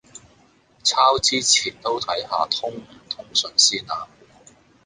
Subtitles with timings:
[0.81, 4.07] 抄之前都睇吓通唔通順先呀